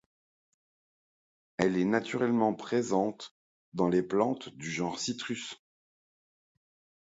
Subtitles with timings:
[1.59, 3.35] Elle est naturellement présente
[3.75, 5.61] dans les plantes du genre Citrus.